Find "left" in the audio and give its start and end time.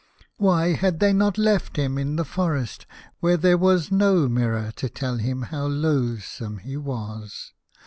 1.37-1.75